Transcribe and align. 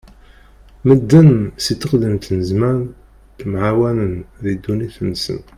Medden 0.87 1.29
si 1.63 1.73
tteqdim 1.75 2.15
n 2.37 2.39
zzman 2.49 2.79
ttemɛawanen 2.87 4.13
di 4.43 4.51
ddunit-nsen. 4.55 5.39